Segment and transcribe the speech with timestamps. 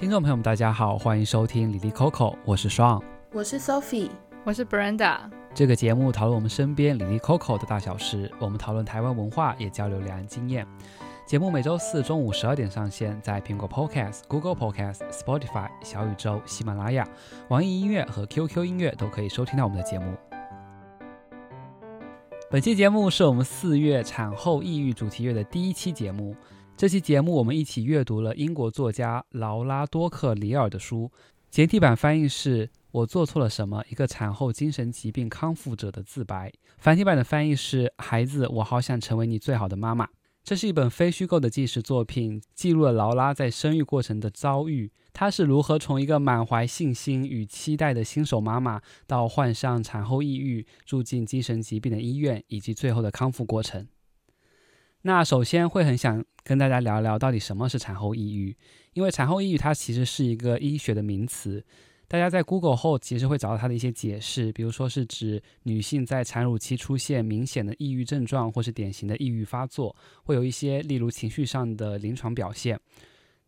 [0.00, 3.02] 听众朋友们，大家好，欢迎收听李丽 Coco，我是双，
[3.34, 4.08] 我是 Sophie，
[4.44, 5.18] 我是 Brenda。
[5.52, 10.66] 这个节目讨论我们身边李丽 Coco 的大小事，我们讨论台湾文化，也交流两岸经验。
[11.26, 17.06] 节目每周四中午十二点上线，在苹果 Podcast、Google Podcast、Spotify、小宇宙、喜马拉雅、
[17.48, 20.14] 网易音乐和 QQ 音乐都可以收听到我们的节目。
[22.50, 26.34] 本期节目是我们四月产后抑郁主题月的第一期节目。
[26.80, 31.12] 这期节目，我们一起阅读了英国作家劳拉多克里尔的书，
[31.50, 36.48] 简体版翻译是《我做错了什么：一个产后精神疾病康复者的自白》，
[36.78, 40.06] 繁体版的翻译是《孩子，我好想成为你最好的妈妈》。
[40.42, 53.86] 这是一本非虚构的纪实作品，记录了劳拉在生育过程的遭遇，她是如何从一个满怀信心与期待的新手妈妈，到患上产后抑郁、住进精神疾病的医院，以及最后的康复过程。
[55.02, 58.54] 那首先会很想跟大家聊聊到底什么是产后抑郁，
[58.92, 61.64] 因为产后抑郁它其实是一个医学的名词，
[62.06, 72.78] 大家在 Google 后其实会找到它的一些解释，比如说是指女性在产乳期出现明显的抑郁症状，或是典型的抑郁发作，会有一些例如情绪上的临床表现。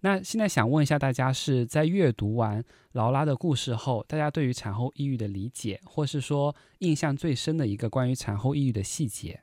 [0.01, 9.43] 那现在想问一下大家，是在阅读完劳拉的故事后，大家对于产后抑郁的理解，或是说印象最深的一个关于产后抑郁的细节？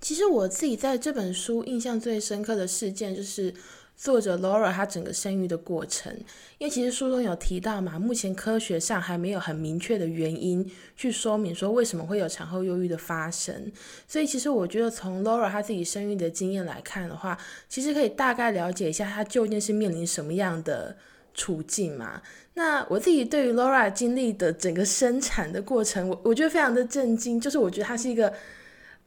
[0.00, 3.52] 其实我自己在这本书印象最深刻的事件，就是
[3.96, 6.14] 作者 Laura 她整个生育的过程。
[6.58, 13.72] 因为其实书中有提到嘛，目前科学上还没有很明确的原因去说明说为什么会有产后忧郁的发生。
[14.06, 17.36] 所以其实我觉得从 Laura 她自己生育的经验来看的话，
[17.68, 20.96] 其实可以大概了解一下她究竟是面临什么样的
[21.34, 22.20] 处境嘛。
[22.54, 28.32] 那我自己对于 Laura 经历的整个生产的过程，我我觉得非常的震惊，就是我觉得她是一个。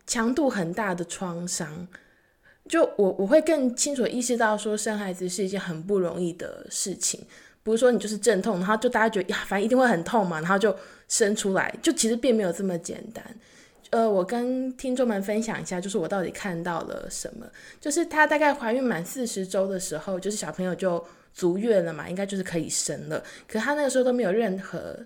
[0.10, 1.88] 强度很大的创伤，
[2.68, 7.22] 就我我会更清楚意识到说，生孩子是一件很不容易的事情，
[7.62, 10.76] 不是说你就是阵痛，然后就大家觉得呀，反正一定会很痛嘛，然后就
[11.08, 13.24] 生出来，就其实并没有这么简单。
[13.92, 17.46] 呃，我跟听众们分享一下，就是我到底看到了什么，
[17.80, 21.06] 就是她大概怀孕满四十周的时候，就是小朋友就
[21.36, 24.98] 足月了嘛，应该就是可以生了，可她那个时候都没有任何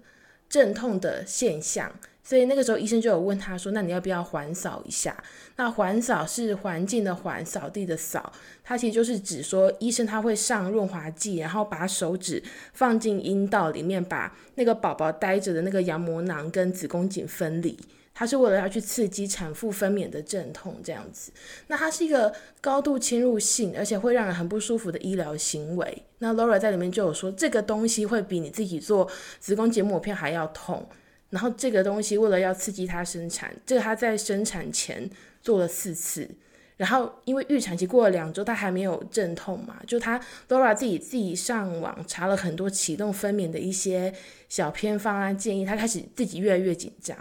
[0.48, 1.92] 阵痛的现象。
[2.24, 5.16] 所以那个时候医生就有问他说：“那你要不要环扫一下？”
[5.58, 8.32] 那环扫是环境的环，扫地的扫，
[8.64, 12.42] 它其实就是指说医生他会上润滑剂，然后把手指
[12.74, 17.78] 放进阴道里面，把那个宝宝待着的那个羊膜囊跟子宫颈分离。
[18.16, 21.32] 它是为了要去刺激产妇分娩的阵痛这样子。
[21.66, 22.32] 那它是一个
[22.62, 26.04] 高度侵入性，而且会让人很不舒服的医疗行为。
[26.20, 30.88] 那 Laura 在里面就有说，这个东西会比你自己做子宫颈抹片还要痛。
[31.34, 35.10] 然后这个东西为了要刺激她生产，这个她在生产前
[35.42, 36.30] 做了四次，
[36.78, 44.14] 然后因为预产期过了两周，她还没有阵痛嘛，就她 Lora 自己自己上网查了很多启动分娩的一些
[44.48, 47.18] 小偏方啊建议，她开始自己越来越紧张，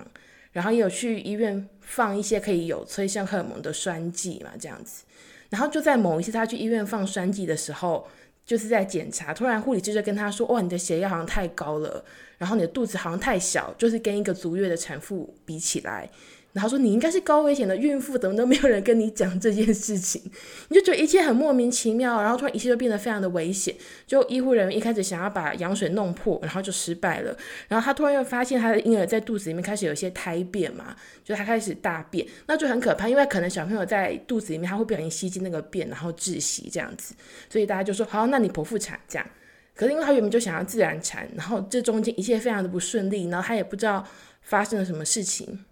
[0.52, 5.04] 然后也有去医院放一些可以有催生荷尔蒙的栓剂嘛，这样子，
[5.48, 8.06] 然后就在某一次她去医院放栓剂的时候。
[8.44, 12.04] 就是在检查，突然护理师就跟他说：“哇，你的血压好像太高了，
[12.38, 16.10] 然后你的肚子好像太小，就是跟一个足月的产妇比起来。”
[16.52, 20.20] 然后说你应该是高危险的孕妇，怎么都没有人跟你讲这件事情？
[20.68, 23.74] 你就觉得一切很莫名其妙，然后突然一切就变得非常的危险。
[24.06, 27.34] 就医护人员一开始想要把羊水弄破，然后就失败了。
[27.68, 37.14] 然后他突然又发现他的婴儿在肚子里面开始有一些胎便嘛，就他开始大便，那就很可怕，因为可能小朋友在肚子里面他会不小心吸进那个便，然后窒息这样子。
[37.48, 39.26] 所以大家就说好，那你剖腹产这样。
[39.74, 44.06] 可是因为他原本就想要自然产，然后这中间一切非常的不顺利，然后他也不知道
[44.42, 45.64] 发生了什么事情。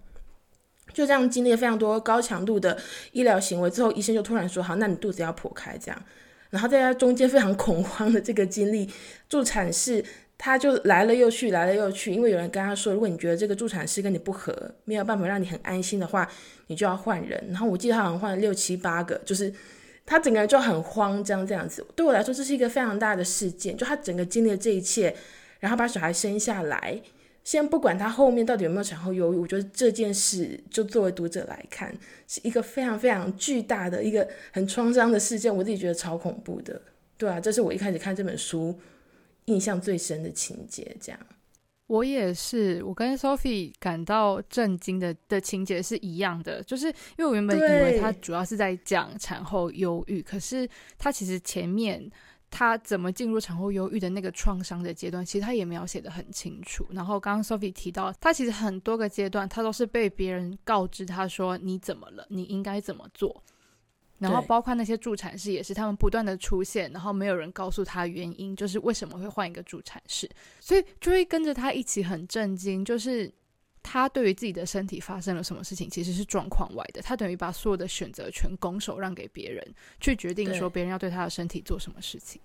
[0.92, 2.76] 就这样经历了非常多高强度的
[3.12, 6.02] 医疗行为之后，医生就突然说：“好，那你肚子要剖开。”这样，
[6.50, 8.88] 然后在他中间非常恐慌的这个经历，
[9.28, 10.04] 助产士
[10.36, 16.28] 他就来了又去，来了又去，因为有人跟他说：“如果你觉得这个助产士跟你不合，没有办法让你很安心的话，
[16.68, 19.52] 你就要换人。”然后我记得他好像换了六七八个，就是
[20.06, 21.86] 他整个人就很慌张这样子。
[21.94, 25.14] 对我来说，这是一个非常大的事件，就他整个经历了这一切，
[25.60, 27.00] 然后把小孩生下来。
[27.42, 31.92] 先不管他后面到底有没有产后忧郁，我觉得这件事就作为读者来看，
[32.28, 36.80] 是一个非常非常巨大的一个很创伤的事件，我自己觉得超恐怖的。
[37.16, 38.78] 对啊，这是我一开始看这本书
[39.46, 40.96] 印象最深的情节。
[41.00, 41.20] 这样，
[41.86, 52.10] 我也是，我跟 Sophie 感到震惊的的情节是一样的，就是因为我原本以为他主要是在讲产后忧郁，可是他其实前面。
[52.50, 56.86] 他怎么进入产后忧郁的那个创伤的阶段，其实他也描写的很清楚。
[56.90, 63.42] 然后刚刚 Sophie 提到，他其实很多个阶段，他都是被别人告知他说，你怎么了，你应该怎么做。
[64.18, 70.28] 然后包括那些助产士也是，他们不断的出现，然后没有人告诉他原因，就是为什么会换一个助产士，
[70.60, 73.32] 所以就会跟着他一起很震惊，就是
[73.82, 82.40] 他对于自己的身体发生了什么事情，其实是状况外的，他等于把所有的选择权拱手让给别人，去决定说别人要对他的身体做什么事情，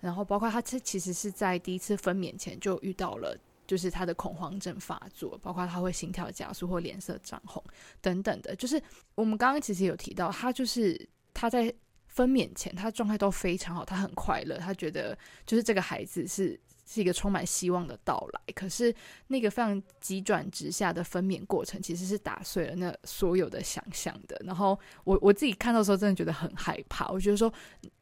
[0.00, 3.36] 然后包括他这其实是在第一次分娩前就遇到了。
[3.66, 7.64] 就是他的恐慌症发作，包括他会心跳加速或脸色涨红
[8.02, 8.54] 等等的。
[8.56, 8.78] 就是
[9.14, 11.74] 我们刚刚其实有提到，他就是他在
[12.06, 15.16] 分娩前，他状态都非常好，他很快乐，他觉得
[15.46, 18.40] 就是这个孩子是是一个充满希望的到来。
[18.54, 18.94] 可是
[19.28, 24.40] 那个非常急转直下的分娩过程，其实是打碎了那所有的想象的。
[24.44, 27.08] 然后我我自己看到的时候，真的觉得很害怕。
[27.08, 27.52] 我觉得说，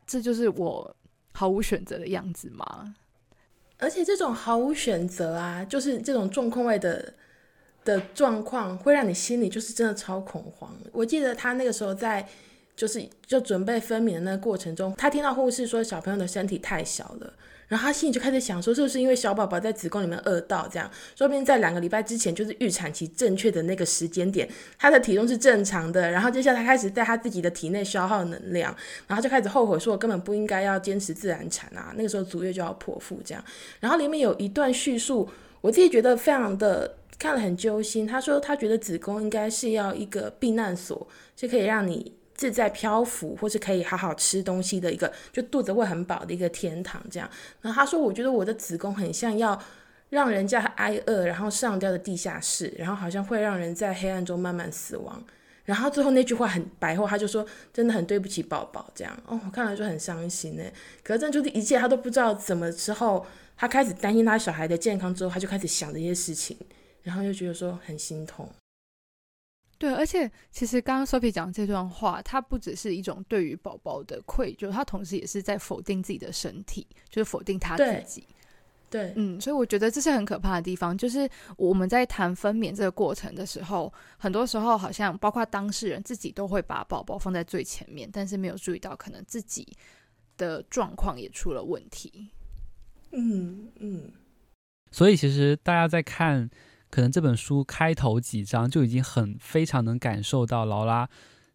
[0.07, 0.97] 这就是我
[1.33, 2.95] 毫无选择的样子吗？
[3.79, 7.15] 而且这种毫无选择啊，就是这种重控位的
[7.85, 10.73] 的状况，会让你心里就是真的超恐慌。
[10.93, 12.29] 我记得他那个时候在，
[12.77, 17.35] 就是就准备分娩的那个过程中，他听到护士说小朋友的身体太小了。
[17.73, 20.91] 然后他心里就开始想说，是不是因为小宝宝在子宫里面饿到这样？
[21.17, 24.47] 说不定在两个礼拜之前就是预产期正确的那个时间点，
[24.79, 26.11] 他的体重是正常的。
[26.11, 28.77] 然后接下来他开始在他自己的体内消耗能量，
[29.07, 31.95] 然后就开始后悔说，我根本不应该要坚持自然产啊！
[31.97, 33.43] 那个时候足月就要剖腹这样。
[33.81, 35.27] 然后里面有一段叙述，
[35.63, 38.07] 我自己觉得非常的看了很揪心。
[38.07, 42.13] 他说他觉得子宫应该是要一个避难所，是可以让你。
[42.35, 47.29] 自在漂浮，或是可以好好吃东西的一个，就肚子会很饱的一个天堂，这样。
[47.61, 49.61] 然后他说：“我觉得我的子宫很像要
[50.11, 55.23] 让人家挨饿，然后上吊的地下室，然后好像会让人在黑暗中慢慢死亡。”
[55.65, 60.63] 然后最后那句话很白话，他就说：“真的很对不起宝宝。”这样哦，我看了就很伤心呢。
[61.05, 63.25] 可是这就是一切，他都不知道怎么之后，
[63.57, 66.57] 他开始担心他小孩的健康之后，他就开始想这些事情，
[67.05, 68.49] 然后就觉得说很心痛。
[69.83, 78.25] 对，而且其实刚刚 Sophie 讲这段话，它不只是一种对于宝宝的愧疚，它同时也是在否定自己的身体，就是否定他自己。
[78.89, 89.67] 对，对嗯，所以我觉得这是很可怕的地方，就是我们在谈分娩这个过程的时候，很多时候好像包括当事人自己都会把宝宝放在最前面，但是没有注意到可能自己
[90.37, 92.31] 的状况也出了问题。
[93.11, 94.13] 嗯嗯，
[94.93, 96.49] 所以其实大家在看。
[96.93, 101.09] 可能这本书开头几章就已经很非常能感受到劳拉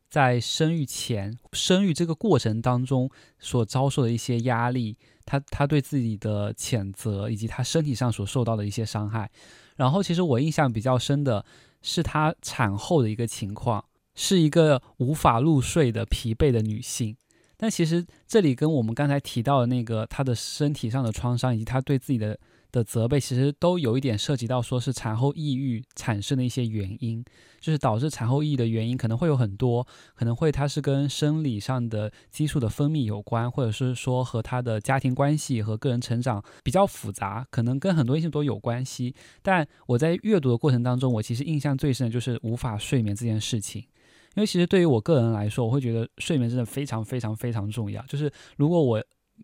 [0.09, 3.07] 在生育前、生育这个过程当中
[3.37, 4.97] 所遭受的一些压力，
[5.27, 9.29] 她她对自己的谴责，以及她身体上所受到的一些伤害。
[9.75, 11.45] 然后，其实我印象比较深的
[11.83, 13.85] 是她产后的一个情况，
[14.15, 17.15] 是一个无法入睡的疲惫的女性。
[17.57, 22.39] 但其实这里跟我们刚才提到的那个她的身体上的创伤，以及她对自己的。
[22.71, 27.23] 的责备其实都有一点涉及到，说是产后抑郁产生的一些原因，
[27.59, 29.85] 就是导致产后抑郁的原因可能会有很多，
[30.15, 39.15] 可能会它是跟生理上的激素的分泌有关，或者是说和他的家庭关系和个人成长比较复杂，可能跟很多因素都有关系。
[39.41, 43.81] 但我在阅读的过程当中，我其实印象最深的就是无法睡眠这件事情，
[44.35, 49.03] 因为其实对于我个人来说，我会觉得睡眠真的非常非常非常重要，就是如果我。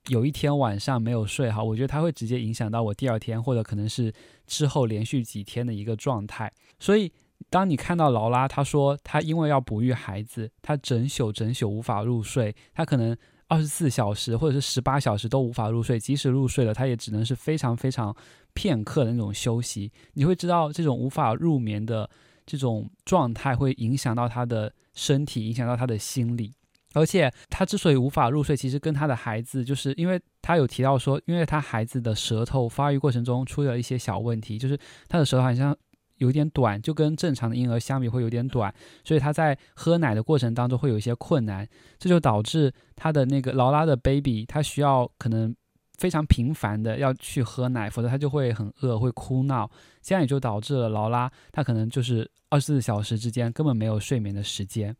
[0.09, 4.13] 有一天晚上没有睡好，我觉得它会直接影响到我第二天或者可能是
[4.45, 6.51] 之后连续几天的一个状态。
[6.79, 7.11] 所以，
[7.49, 13.15] 当你看到劳拉，她说她因为要哺育孩子，她整宿整宿无法入睡，她可能
[13.47, 18.15] 二十四小时或者是十八小时都无法入睡，即使入睡了，她也只能是非常非常
[18.53, 19.91] 片刻的那种休息。
[20.13, 22.09] 你会知道这种无法入眠的
[22.45, 26.53] 这种状态会影响到她的身体，影响到她的心理。
[26.93, 35.75] 而且他之所以无法入睡，其实跟他的孩子，就是因为他有提到说，因为他孩子的舌头发育过程中出了一些小问题，就是他的舌头好像
[36.17, 38.73] 有点短，就跟正常的婴儿相比会有点短，
[39.03, 45.53] 所以他在喝奶的过程当中会有一些困难，这就导致他的那个劳拉的 baby，他需要可能
[45.97, 49.69] 非常频繁的要去喝奶，否则他就会很饿，会哭闹，
[50.01, 54.95] 这样也就导致了劳拉他可能就是二十四小时之间根本没有睡眠的时间。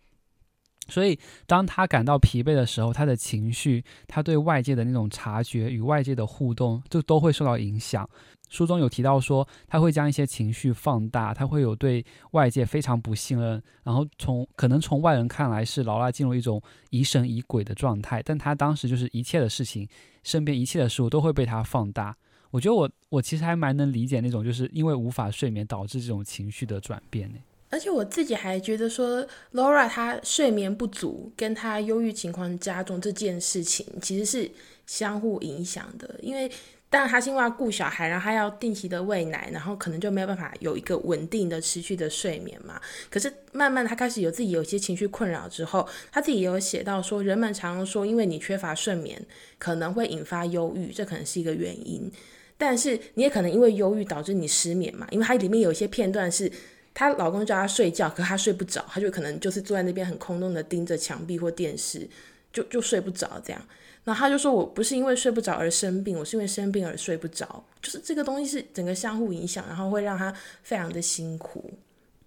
[0.90, 8.08] 所以，当他感到疲惫的时候，他的情绪，他对外界的那种察觉与外界的互动，就都会受到影响。
[8.50, 16.62] 书中有提到说，他会将一些情绪放大，他会有对外界非常不信任，然后从可能从外人看来是劳拉进入一种
[16.92, 19.88] 疑神疑鬼的状态，但他当时就是一切的事情，
[20.24, 22.16] 身边一切的事物都会被他放大。
[22.52, 27.38] 我觉得我我其实还蛮能理解那种就是因为无法睡眠导致这种情绪的转变呢。
[27.74, 34.52] 而且我自己还觉得说，Laura 她睡眠不足，跟她忧郁情况加重这件事情，其实是
[34.86, 36.16] 相互影响的。
[36.22, 36.52] 因为
[36.88, 42.80] 但他是因为要顾小孩，然后他要定期的喂奶，然后可能就没有办法有一个稳定的、持续的睡眠嘛。
[43.10, 49.20] 可是慢慢他开始有自己有些情绪困扰之后，他自己也有写到说，人们常常说，因为你缺乏睡眠，
[49.58, 52.12] 可能会引发忧郁，这可能是一个原因。
[52.56, 56.50] 但是你也可能因为忧郁导致你失眠嘛，因为它里面有一些片段是
[56.94, 62.08] 她老公叫她睡觉，可她睡不着，她就可能就是坐在那边很空洞的盯着墙壁或电视，
[62.52, 63.62] 就就睡不着这样。
[64.06, 67.64] 然后他就说：“我不是因为睡不着而生病，我是因为生病而睡不着。
[67.82, 71.72] 就是这个东西是整个相互影响，然后会让他非常的辛苦。”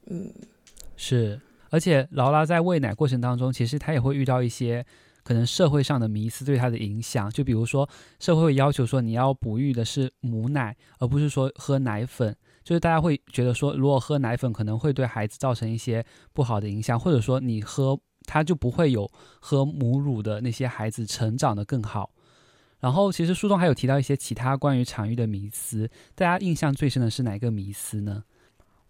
[0.08, 0.32] 嗯，
[0.96, 1.38] 是。
[1.68, 4.87] 而且劳拉在喂奶过程当中，其实她也会遇到一些
[5.23, 7.28] 可能社会上的迷思对她的影响。
[7.28, 7.87] 就比如说，
[8.18, 12.35] 社会会要求说你要哺育的是母奶，而不是说喝奶粉。
[12.66, 16.04] 就是大家会觉得说，如果喝奶粉可能会对孩子造成一些
[16.35, 17.99] 不好的影响，或者说你喝。
[18.28, 19.08] 他就不会有
[19.38, 22.11] 喝母乳的那些孩子成长得更好。
[22.80, 28.25] 然后，其实书中还有提到一些其他关于产育的迷思，大家印象最深的是哪一个迷思呢？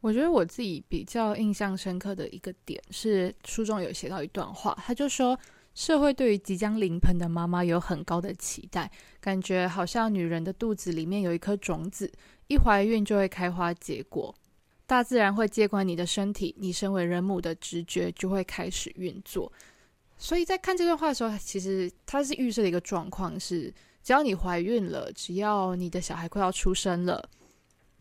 [0.00, 5.38] 我觉得我自己比较印象深刻的一个点是，书中有写到一段话，他就说，
[5.74, 8.90] 社会对于即将临盆的妈妈有很高的期待，
[9.20, 12.10] 感觉好像女人的肚子里面有一颗种子，
[12.48, 14.34] 一怀孕就会开花结果。
[14.86, 19.52] 大自然会接管你的身体，你身为人母的直觉就会开始运作。
[20.16, 27.28] 所以在看这段话的时候，其实它是预设的一个状况是：只要你怀孕了，只要你的小孩快要出生了，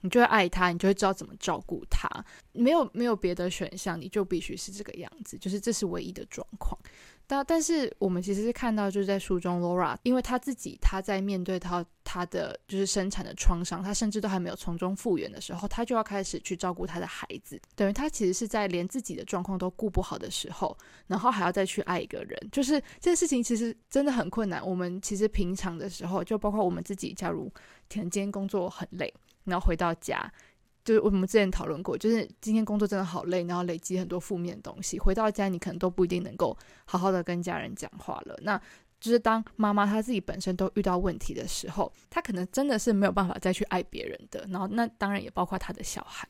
[0.05, 2.07] 你就会爱他，你就会知道怎么照顾他。
[2.53, 6.79] 没有没有别的选项，你就必须是这个样子，就是这是唯一的状况。
[7.27, 24.63] 但但是我们其实是看到，就是在书中，Laura，因为她自己她在面对她她的就是生产的创伤，她甚至都还没有从中复原的时候，她就要开始去照顾她的孩子，等于她其实是在连自己的状况都顾不好的时候，然后还要再去爱一个人，就是这件事情其实真的很困难。
[24.65, 27.51] 我们其实平常的时候，就包括我们自己，假如
[27.89, 29.11] 田间工作很累，
[29.45, 30.31] 然后回到家。
[30.83, 38.37] 就是我们之前讨论过，就是今天工作真的好累，然后累积很多负面的东西，回到家你可能都不一定能够好好的跟家人讲话了。
[38.43, 38.55] 那
[39.01, 44.47] 就是当妈妈她自己本身都遇到问题的时候，她可能真的是没有办法再去爱别人的。
[44.51, 46.27] 然后那当然也包括她的小孩。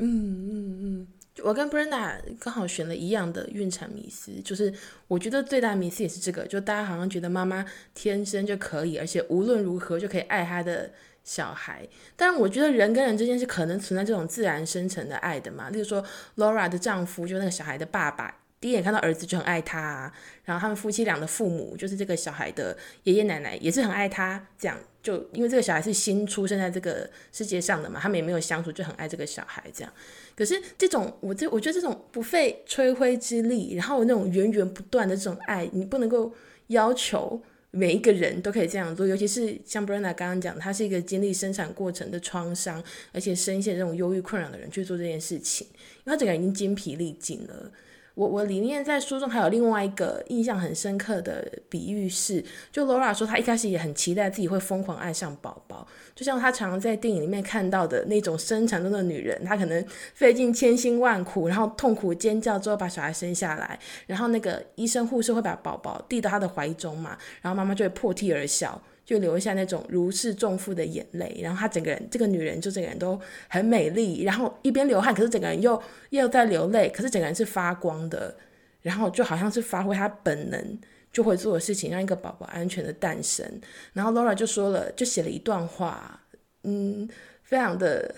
[0.00, 1.08] 嗯嗯嗯，
[1.44, 4.74] 我跟 Brenda 刚好选了一样的孕产迷思，就是
[5.06, 7.64] 我觉得最大迷思也是这个，就大家好像觉得妈妈
[7.94, 10.92] 天生就可以，而且无论如何就可以爱她的。
[11.24, 11.86] 小孩，
[12.16, 15.70] 但我觉得人跟人之间是可能存在这种自然生成的爱的嘛。
[15.70, 16.04] 例如说
[16.36, 20.12] ，Laura 的丈夫就是那个小孩的爸爸，第一眼看到儿子就很爱他啊。
[20.44, 24.44] 然后他们夫妻俩的父母，就是这个小孩的爷爷奶奶，也是很爱他。
[24.58, 29.62] 这样就因为这个小孩是新出生在这个世界上的嘛，他们也没有相处，就很爱这个小孩。
[29.72, 29.92] 这样，
[30.36, 36.34] 可是这种我这我觉得这种不费吹灰之力，然后那种源源不断的这种爱，你不能够
[36.66, 37.40] 要求。
[37.74, 45.66] 每一个人都可以这样做，尤其是像 Brenda 刚刚讲，他是一个经历生产过程的创伤，而且深陷这种忧郁困扰的人去做这件事情，
[46.04, 47.72] 因为他整个人已经精疲力尽了。
[48.14, 68.80] 我我里面在书中还有另外一个印象很深刻的比喻是，就 Laura 说她一开始也很期待自己会疯狂爱上宝宝，就像她常常在电影里面看到的那种生产中的女人，她可能费尽千辛万苦，然后痛苦尖叫之后把小孩生下来，然后那个医生护士会把宝宝递到她的怀中嘛，然后妈妈就会破涕而笑。
[69.12, 78.34] 就流下那种如释重负的眼泪，然后她整个人，这个女人就整个人都很美丽，然后一边流汗，可是整个人又又在流泪，可是整个人是发光的，
[78.80, 80.78] 然后就好像是发挥她本能
[81.12, 83.46] 就会做的事情，让一个宝宝安全的诞生。
[83.92, 86.18] 然后 Laura 就说了，就写了一段话，
[86.62, 87.06] 嗯，
[87.42, 88.14] 非常的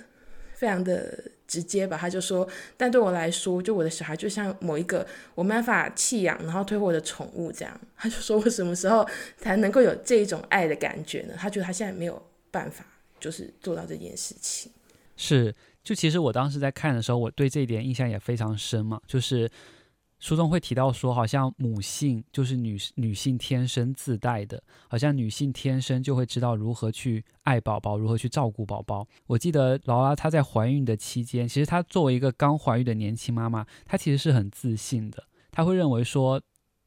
[0.65, 1.33] 非常的。
[1.47, 7.81] 直接吧，他就说，但对我来说，就我的小孩就像某一个我没办法弃养，然后退货的宠物这样。
[7.95, 9.07] 他就说，我什么时候
[9.37, 11.35] 才能够有这一种爱的感觉呢？
[11.37, 12.85] 他觉得他现在没有办法，
[13.21, 14.73] 就是做到这件事情。
[15.19, 15.55] 是，
[15.85, 19.49] 就其实我当时在看的时候，我对这一点印象也非常深嘛，就是。
[20.25, 29.07] 书中会提到说，好像母性就是女女性天生自带的，好像女性天生就会知道如何去爱宝宝，如何去照顾宝宝。
[29.27, 36.41] 我记得劳拉她在怀孕的期间，其实她作为一个刚怀孕的年轻妈妈，她其实是很自信的，她会认为说。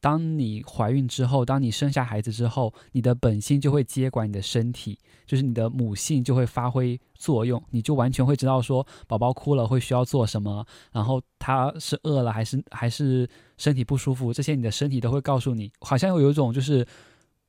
[0.07, 16.87] 当你怀孕之后，当你生下孩子之后，你的本性就会接管你的身体，就是你的母性就会发挥作用，你就完全会知道说宝宝哭了会需要做什么，然后他是饿了还是还是身体不舒服，这些你的身体都会告诉你，好像有一种就是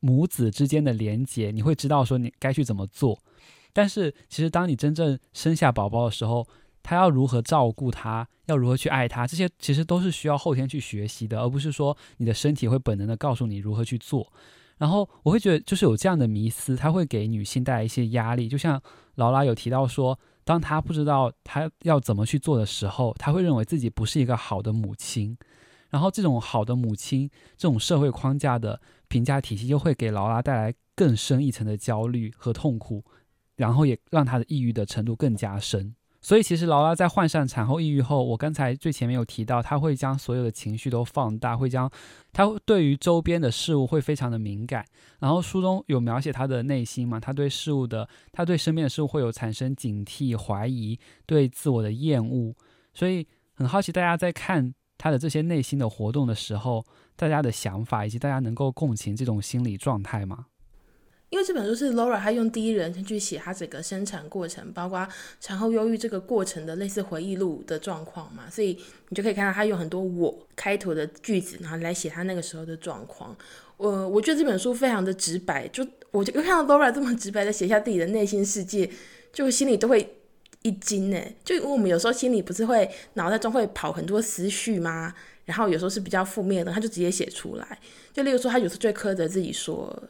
[0.00, 3.16] 母子之间的连结，你会知道说你该去怎么做。
[3.72, 6.44] 但是其实当你真正生下宝宝的时候，
[6.88, 14.32] 他要如何照顾他，要如何去爱他，这些其实都是需要后天去学习的，而不是说你的身体会本能的告诉你如何去做。
[14.78, 18.48] 然后我会觉得，就是有这样的迷思，它会给女性带来一些压力。
[18.48, 18.80] 就像
[19.16, 25.36] 劳拉有提到说，当她不知道她要怎么去做的时候，她会认为自己不是一个好的母亲。
[25.90, 27.28] 然后这种好的母亲，
[27.58, 33.04] 这种社会框架的评价体系，又会给劳拉带来更深一层的焦虑和痛苦，
[33.56, 35.94] 然后也让她的抑郁的程度更加深。
[36.20, 41.88] 所以，其实劳拉在患上产后抑郁后，我刚才最前面有提到，她会将所有的情绪都放大，会将
[42.32, 44.84] 她对于周边的事物会非常的敏感。
[45.20, 52.52] 然后书中有描写她的内心嘛，她对事物的，她对身边的事物会有产生警惕、怀疑，对自我的厌恶。
[52.92, 56.84] 所以很好奇，大家在看她的这些内心的活动的时候，
[57.14, 60.46] 大家的想法以及大家能够共情这种心理状态吗？
[61.30, 65.06] 因为这本书是 Laura，她用第一人称去写她整个生产过程，包括
[65.40, 68.78] 产后忧郁这个过程的类似回忆录的状况嘛，所以
[69.10, 73.36] 你就可以看到她用很多“我”开头的句子，然后来写她那个时候的状况。
[73.76, 78.90] 我我觉得这本书非常的直白，就我就看到 Laura 这么直白的写下自己的内心世界，
[79.30, 80.16] 就心里都会
[80.62, 81.20] 一惊呢。
[81.44, 85.14] 就因为我们有时候心里不是会脑袋中会跑很多思绪吗？
[85.44, 87.78] 然后有时候是比较负面的，他就直接写出来。
[88.14, 90.02] 就例如说，他有时候就会苛责自己说。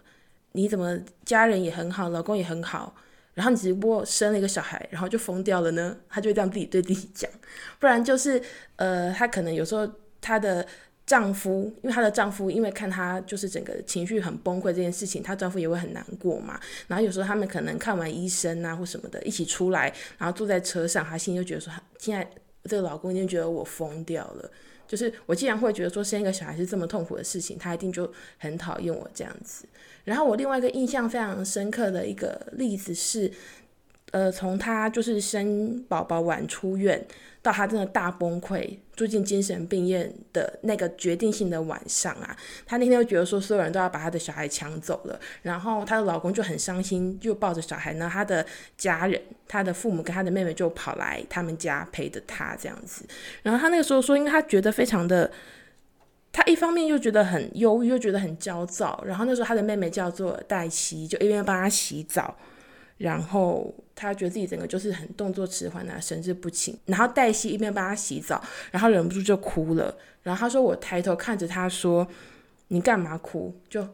[0.52, 2.94] 你怎么家人也很好，老公也很好，
[3.34, 5.96] 然后你只不过生了一个小孩，然后就疯掉了呢？
[6.08, 7.30] 她就这样自己对自己讲，
[7.78, 8.42] 不然就是
[8.76, 9.88] 呃，她可能有时候
[10.20, 10.66] 她的
[11.06, 16.58] 丈夫，因为她的丈夫因为看她就是整个情绪很崩溃这件事情，她丈夫也会很难过嘛。
[16.86, 22.28] 然后有时候他们可能看完医生啊或什么的，一起出来，然后坐在车上，她心里就觉得说，现在
[22.64, 24.50] 这个老公已经觉得我疯掉了。
[24.88, 29.66] 就是我既然会觉得说生一个小孩是这么痛苦的事情，他一定就很讨厌我这样子。
[30.04, 33.30] 然后我另外一个印象非常深刻的一个例子是，
[34.10, 37.06] 呃，从他就是生宝宝晚出院，
[37.42, 42.36] 到他真的大崩溃，住进精神病院的那个决定性的晚上啊，
[42.66, 48.44] 他那天就觉得说所有人都要把他的小孩抢走了，然后她的老公就很伤心，就抱着小孩呢，他的
[48.76, 53.04] 家人、他的父母跟他的妹妹就跑来他们家陪着他这样子，
[53.42, 55.30] 然后他那个时候说，因为他觉得非常的。
[56.30, 59.02] 他一方面又觉得很忧郁，又觉得很焦躁。
[59.04, 62.36] 然后那时候他的妹妹叫做黛西，就一边帮他洗澡，
[62.98, 66.76] 然后他觉得自己整个就是很动作迟缓啊，神志不清。
[66.84, 69.96] 然后黛西一边帮他洗澡，然后忍不住就哭了。
[70.22, 72.06] 然后他说：“我抬头看着他说，
[72.68, 73.86] 你干嘛哭？”就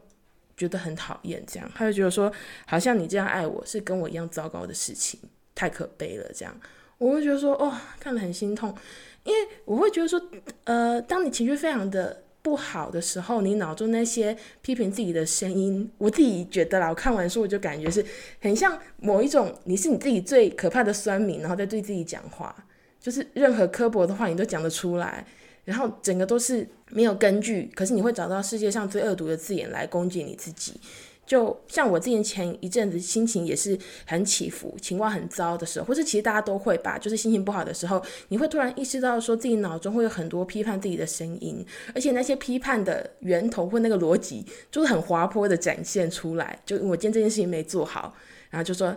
[0.57, 1.71] 觉得很讨厌这样。
[1.75, 2.31] 他就觉得说，
[2.65, 5.19] 好像你这样爱我是跟我一样糟糕的事情，
[5.53, 6.53] 太可悲了这样。
[6.97, 8.75] 我会觉得说，哦，看得很心痛，
[9.23, 10.21] 因为我会觉得说，
[10.63, 12.24] 呃，当你情绪非常的。
[12.45, 18.05] 不好的时候，你脑中那些批评自己的声音，我自己觉得啦，我看完书我就感觉是
[18.39, 22.55] 很像某一种，你是你自己最可怕的酸民，然后再对自己讲话，
[22.99, 25.25] 就是任何刻薄的话你都讲得出来，
[25.63, 30.79] 然后整个都是没有根据，可是你会找到世界上最恶毒的字眼来攻击你自己。
[31.25, 46.59] 就像我之前前一阵子心情也是很起伏，情况很糟的时候，或是其实大家都会吧，就是心情不好的时候，你会突然意识到说自己脑中会有很多批判自己的声音，而且那些批判的源头或那个逻辑就是很滑坡的展现出来。
[46.63, 48.13] 就我今天这件事情没做好，
[48.51, 48.95] 然后就说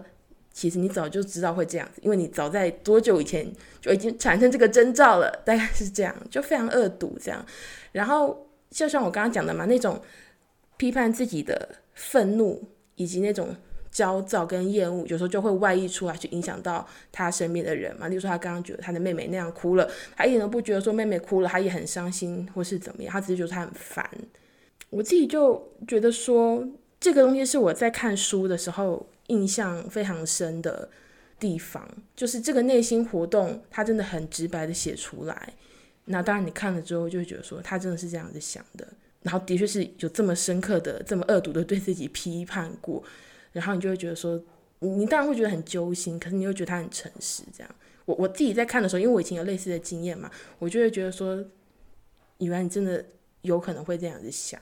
[0.52, 7.42] 其实你早就知道会这样子，因为你早在多久以前就已经产生这个征兆了，大概是这样，就非常恶毒这样。
[7.92, 9.98] 然后就像我刚刚讲的嘛，那种
[10.76, 11.66] 批判自己的。
[11.98, 12.62] 愤怒
[12.94, 13.54] 以及那种
[13.90, 18.06] 焦躁跟厌恶，有时候就会外溢出来，去影响到他身边的人嘛。
[18.06, 24.08] 例如说，他刚刚觉得他的妹妹那样哭了，他一点都不觉得说妹妹哭了，他也很伤心或是怎么样，他只是觉得他很烦。
[24.90, 26.66] 我自己就觉得说，
[27.00, 30.88] 这个东西是我在看书的时候印象非常深的
[31.40, 35.52] 地方，就是这个内心活动，他真的很直白的写出来。
[36.04, 38.86] 那当然，你看了之后就会觉得说，他真的是这样子想的。
[39.22, 43.02] 然后的确是有这么深刻的、这么恶毒的对自己批判过，
[43.52, 44.40] 然后你就会觉得说，
[44.78, 47.42] 你当然会觉得很揪心，可是你又觉得他很诚实。
[47.52, 51.44] 这样，我我自己在看的时候，因为我以前有类似的经验嘛，我就会觉得说，
[52.38, 53.04] 原来你真的
[53.42, 54.60] 有可能会这样子想，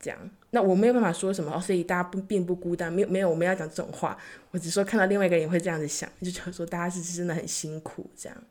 [0.00, 0.30] 这样。
[0.50, 4.18] 那我没有办法说什么哦，所以大家不并不孤单，没有没有我们要讲这种话，
[4.50, 8.44] 我只说看到另外一个人也会这样子想，就觉得说大家是真的很辛苦这样。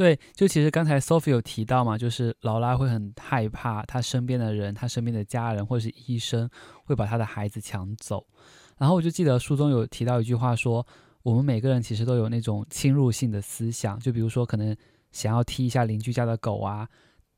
[0.00, 6.48] 对，就其实刚才 Sophie 有提到嘛，就是劳拉会很害怕她身边的人，她身边的家人或者是医生
[6.86, 8.26] 会把她的孩子抢走。
[8.78, 10.86] 然后我就记得书中有提到一句话说，
[11.22, 14.74] 我们每个人其实都有那种侵入性的思想，就比如说可能
[15.12, 16.88] 想要踢一下邻居家的狗啊，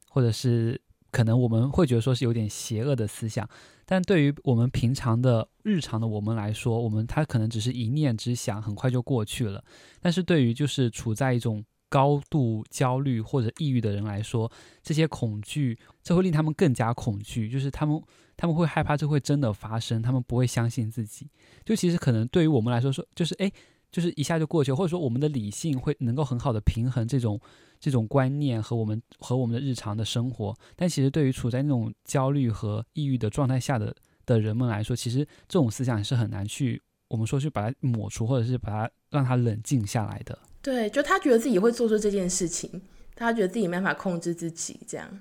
[0.09, 3.45] 或者是可能我们会觉得说是有点邪恶的思想，
[3.85, 9.65] 但对于我们平常的日常的我们来说，我们他可能只是一念之想，很快就过去了。
[10.01, 14.51] 但是对于就是处在一种高度焦虑或者抑郁的人来说，
[14.83, 17.51] 这些恐惧，这会令他们更加恐惧。
[17.51, 18.03] 就是他们，
[18.35, 21.29] 他们会害怕这会真的发生，他们不会相信自己。
[21.67, 23.53] 就其实可能对于我们来说，说就是哎，
[23.91, 27.39] 就是一下就过去，或者说我们的理性会能够很好的平衡这种
[27.79, 30.57] 这种观念和我们和我们的日常的生活。
[30.75, 40.39] 但其实对于处在那种焦虑和抑郁的状态下的的人们来说，其实这种思想是很难去我们说去把它抹除，或者是把它让它冷静下来的。
[40.63, 42.81] 对，就他觉得自己会做出这件事情，
[43.17, 45.21] 他觉得自己没办法控制自己，这样。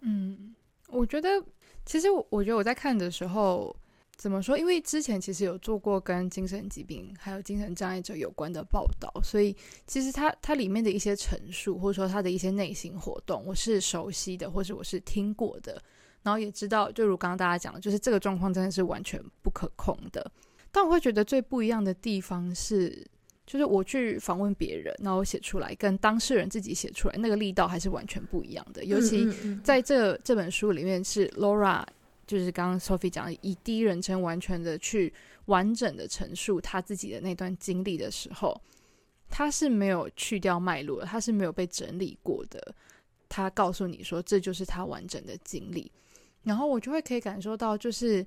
[0.00, 0.54] 嗯，
[0.88, 1.28] 我觉得
[1.86, 3.74] 其实我我觉得我在看的时候
[4.16, 4.58] 怎么说？
[4.58, 15.82] 因为之前其实有做过跟精神疾病还有精神障碍者有关的报道，所以其实它它里面的一些陈述或者说他的一些内心活动，我是熟悉的，或者我是听过的，
[16.22, 20.30] 然后也知道，就如刚刚大家讲的，就是这个状况真的是完全不可控的。
[20.70, 23.06] 但我会觉得最不一样的地方是。
[23.44, 28.84] 就是我去访问别人，然后我写出来，跟当事人自己写出来，那个力道还是完全不一样的。
[28.84, 29.28] 尤其
[29.64, 31.84] 在这这本书里面，是 Laura，
[32.24, 35.12] 就是刚刚 Sophie 讲的，以第一人称完全的去
[35.46, 38.58] 完整的陈述他自己的那段经历的时候，
[39.28, 42.74] 他是没有去掉脉络的，他是没有被整理过的。
[43.28, 45.90] 他告诉你说，这就是他完整的经历，
[46.44, 48.24] 然后我就会可以感受到，就是。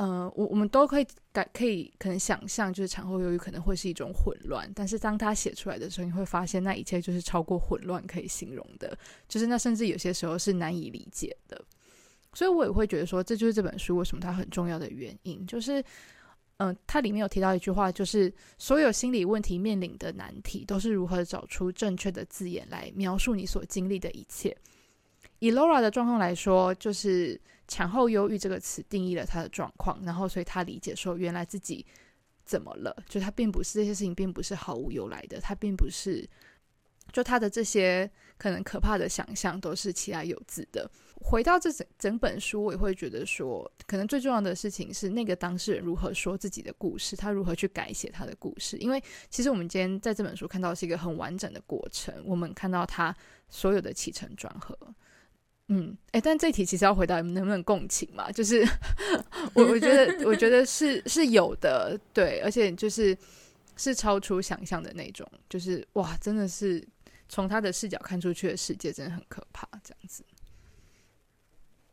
[0.00, 8.96] 呃，我我们都可以感可以可能想象，就是产后忧郁可能会是一种混乱，但是当他写出来的时候，你会发现那一切就是超过混乱可以形容的，
[9.28, 11.62] 就是那甚至有些时候是难以理解的。
[12.32, 15.84] 所以我也会觉得说，这就是这本书为什么它很重要的原因，就是，
[16.56, 24.56] 嗯、它里面有提到一句话，就是所有心理问题面临的难题，都是如何找出正确的字眼来描述你所经历的一切。
[25.40, 27.38] 以 Laura 的状况来说，就是。
[27.70, 31.86] 产后忧郁这个词定义了他的状况，然后所以他理解说，原来自己
[32.44, 33.04] 怎么了？
[33.08, 36.28] 就他并不是这些事情，并不是毫无由来的，他并不是，
[37.12, 40.90] 就他的这些可能可怕的想象都是其来有自的。
[41.22, 48.76] 回到这整整本书，我也会觉得说，可能最重要的事情是那个当事人如何说自己的故事，他如何去改写他的故事。
[48.78, 53.14] 因为其实我们今天在这本书看到是一个很完整的过程，我们看到他
[53.48, 54.76] 所有的起承转合。
[55.72, 58.28] 嗯，哎，但这题其实要回答能不能共情嘛？
[58.32, 58.66] 就是
[59.54, 63.16] 我我觉得我觉得是是有的，对，而且就是
[63.76, 66.84] 是超出想象的那种，就是哇，真的是
[67.28, 70.24] 从他的视角看出去的世界真的很可怕，这样子。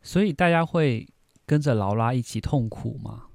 [0.01, 1.07] 所以大家会
[1.45, 3.27] 跟着劳拉一起痛苦吗？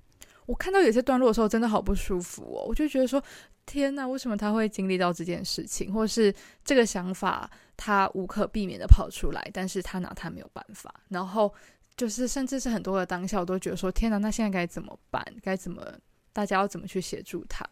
[0.46, 3.22] 我看到有些段落的时候，真的好不舒服哦，我就觉得说。
[3.64, 10.94] 天呐，为什么他会经历到这件事情，或是这个想法他无可避免的跑出来，但是他拿他没有办法。
[11.08, 11.52] 然后
[11.96, 15.24] 就是，甚至是很多的当下，我都觉得说，天呐，那现在该怎么办？
[15.42, 15.84] 该怎么？
[16.32, 17.68] 大家要怎么去协助他？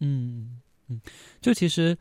[0.00, 1.00] 嗯嗯，
[1.40, 1.96] 就其实。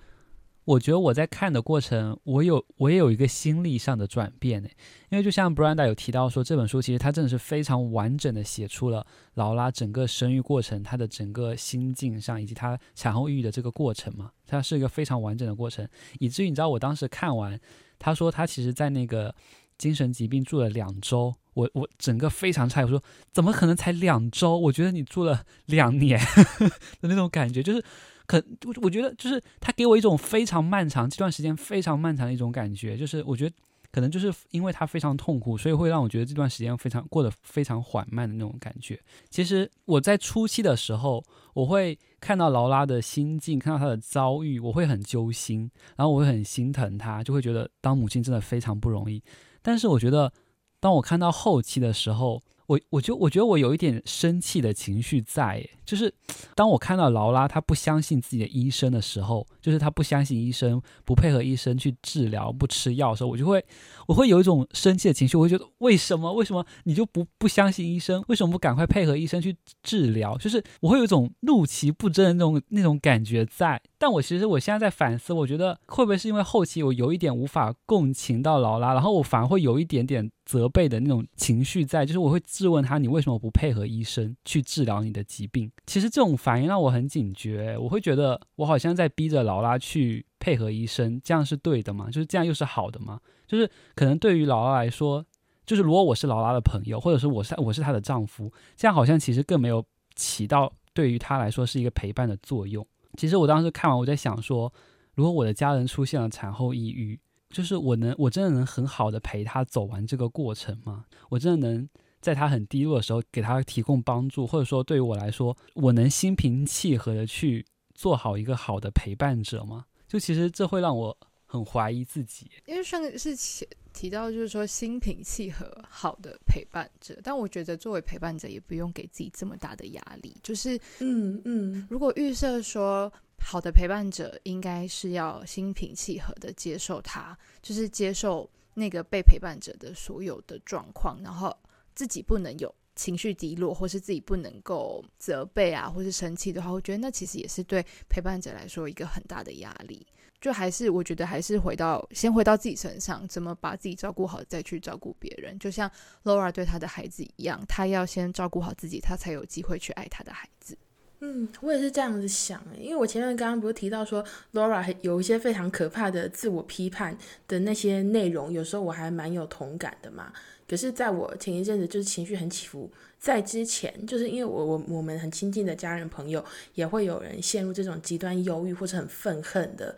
[0.70, 4.70] 我觉得我在看的过程，我有我也有一个心理上的转变呢，
[5.10, 9.04] 因为就像 Brenda 有提到说，这本书其实它真的是非常完整的写出了
[9.34, 15.88] 劳拉整个生育过程，她的整个心境上，以及她产后抑郁的这个过程嘛，它是一个非常完整的过程，
[16.20, 17.60] 以至于你知道我当时看完，
[17.98, 19.34] 他说他其实在那个
[19.76, 23.02] 精神疾病住了两周，我我整个非常差，我说
[23.34, 24.56] 怎么可能才两周？
[24.56, 26.20] 我觉得你住了两年
[27.02, 27.84] 的那种感觉，就是。
[28.30, 33.56] 可我我觉得就是他给我一种非常漫长这段时间非常漫长的一种感觉，就是我觉得
[33.92, 39.02] 可能就是因为他非常痛苦，所以会让我觉得这段时间非常过得非常缓慢的那种感觉。
[39.32, 41.24] 其实我在初期的时候，
[41.56, 49.24] 我会看到劳拉的心境，看到她的遭遇，我会很揪心，然后我会很心疼她，就会觉得当母亲真的非常不容易。
[49.64, 50.32] 但是我觉得
[50.80, 52.40] 当我看到后期的时候，
[52.70, 56.14] 我我就我觉得我有一点生气的情绪在，就是
[56.54, 63.66] 当我看到劳拉她不相信自己的医生的时候，就是她不相信医生，不配合医生去治疗，不吃药的时候，我就会
[64.06, 70.38] 我会有一种生气的情绪，我会觉得为什么为什么你就不不相信医生，为什么不赶快配合医生去治疗？
[70.38, 73.82] 就是我会有一种怒其不争的那种那种感觉在。
[73.98, 82.40] 但我其实我现在在反思，我觉得会不会是因为后期我有一点无法共情到劳拉，然后我反而会有一点点责备的那种情绪在，就是我会。
[82.52, 85.72] 质问他，你为什么不配合医生去治疗你的疾病？
[85.86, 92.08] 其实这种反应让我很警觉，我会觉得我好像在逼着劳拉去配合医生，这样是对的吗？
[92.08, 93.20] 就是这样又是好的吗？
[93.46, 95.24] 就是可能对于劳拉来说，
[95.64, 99.86] 就是如果我是劳拉的朋友，或者是我是我是她的丈夫，这样好像其实更没有
[100.16, 102.84] 起到对于她来说是一个陪伴的作用。
[103.16, 104.74] 其实我当时看完，我在想说，
[105.14, 111.06] 如果我的家人出现了产后抑郁，就是我能我真的能很好的陪他走完这个过程吗？
[111.30, 111.90] 我真的能？
[112.22, 119.86] 在他很低落的时候，给他提供帮助，或者说对于我来说，我能心平气和的去做好一个好的陪伴者吗？
[120.06, 141.56] 就其实这会让我很怀疑自己，因为上个是提提到就是说心平气和好的陪伴者，但我觉得作为陪伴者也不用给自己这么大的压力，就是嗯嗯，如果预设说好的陪伴者应该是要心平气和的接受他，就是接受那个被陪伴者的所有的状况，然后
[141.96, 150.06] 自己不能有情绪低落，或是自己不能够责备啊，或是生气的话，我觉得那其实也是对陪伴者来说一个很大的压力。
[150.42, 155.60] 就还是我觉得还是回到先回到自己身上，怎么把自己照顾好，再去照顾别人。
[155.60, 155.92] 就像
[156.24, 160.78] Laura 对她的孩子一样，她要先照顾好自己，她才有机会去爱她的孩子。
[161.22, 170.32] 嗯，我也是这样子想，因为我前面刚刚不是提到说 Laura 有一些非常可怕的自我批判的那些内容，有时候我还蛮有同感的嘛。
[170.68, 176.44] 可是在我前一阵子就是情绪很起伏，在之前就是因为我我我们很亲近的家人朋友
[176.76, 179.96] 也会有人陷入这种极端忧郁或者很愤恨的。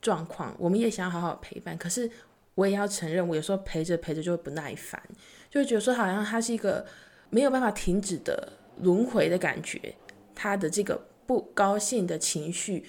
[0.00, 2.10] 状况，我们也想要好好陪伴，可是
[2.56, 5.00] 我也要承认，我有时候陪着陪着就会不耐烦，
[5.48, 6.84] 就觉得说好像他是一个
[7.30, 9.94] 没有办法停止的轮回的感觉，
[10.34, 12.84] 他的这个不高兴的情绪，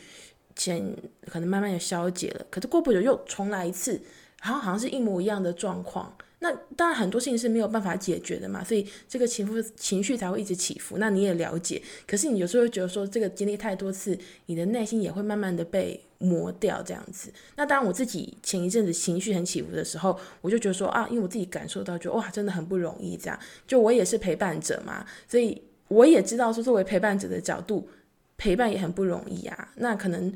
[0.56, 0.96] 先
[1.28, 4.02] 可能慢慢的消解了，可是过不久又重来一次，
[4.42, 6.16] 然后好像是一模一样的状况。
[6.40, 10.98] 那当然很多事情是没有办法解决的嘛，所以这个情绪情绪才会一直起伏。
[10.98, 17.32] 那你也了解，可是你有时候会觉得说，这个经历太多次，你的内心也会慢慢的被磨掉这样子。
[17.56, 23.40] 那当然我自己前一阵子情绪很起伏的时候，我就觉得说啊，因为我自己感受到，就哇，真的很不容易这样。
[23.66, 27.88] 就我也是陪伴者嘛，所以我也知道说，作为陪伴者的角度，
[28.38, 29.70] 陪伴也很不容易啊。
[29.76, 30.34] 那可能。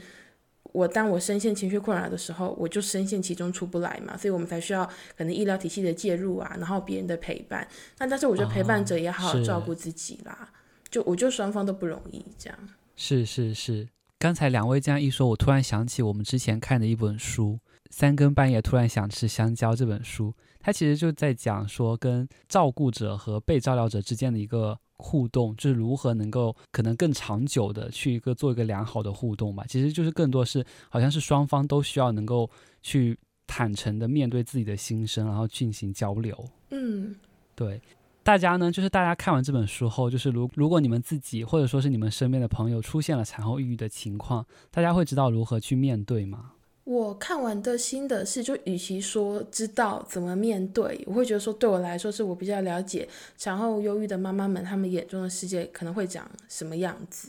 [0.73, 4.85] 我当我深陷情绪困扰的时候，我就深陷其中出不来嘛，所以我们才需要
[5.17, 7.67] 可能医疗体系的介入啊，然后别人的陪伴。
[7.97, 10.45] 那但是我觉得陪伴者也好好照顾自己啦，哦、
[10.91, 12.59] 就我觉得双方都不容易这样。
[12.95, 13.87] 是是是，
[14.19, 17.53] 刚才两位这样一说，我突然想起我们之前看的一本书
[17.89, 24.77] 《三更半夜突然想吃香蕉》这本书，它其实就在讲说跟照顾者和被照料者之间的一个。
[24.97, 32.49] 互动就是如何能够可能更长久的去一个做一个良好的互动吧，其实就是更多是好像是双方都需要能够
[32.81, 36.43] 去坦诚的面对自己的心声，然后进行交流。
[36.71, 37.15] 嗯，
[37.55, 37.79] 对，
[38.23, 46.51] 大家呢，就是大家看完这本书后，就是如如果你们自己或者说是你们身边的朋友出现了产后抑郁的情况，大家会知道如何去面对吗？
[46.87, 53.05] 我看完的心得是，就与其说知道怎么面对，我会觉得说，对我来说，是我比较了解
[53.37, 57.27] 产后忧郁的妈妈们，她们眼中的世界可能会长什么样子。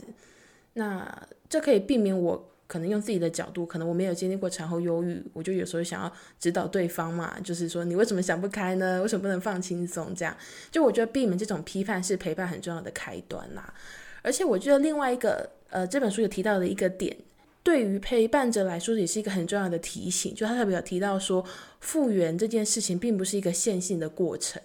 [0.75, 9.01] 那这可以避免我可能用自己的角度，可能我没有经历过产后忧郁，我就有时候想要指导对方嘛，就是说你为什么想不开呢？
[9.01, 10.15] 为什么不能放轻松？
[10.15, 10.33] 这样，
[10.71, 13.73] 就我觉得避免这种批判是陪伴很重要的开端啦。
[14.21, 17.17] 而且我觉得另外一个，呃，这本书有提到的一个点。
[17.61, 20.33] 对于陪伴者来说，也是一个很重要的提醒。
[20.33, 21.45] 就他特别提到说，
[21.79, 24.61] 复原这件事情并不是一个线性的过程。